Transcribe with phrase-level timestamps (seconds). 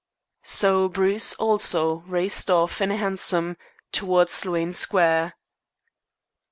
[0.41, 3.55] So Bruce also raced off in a hansom
[3.91, 5.35] towards Sloane Square.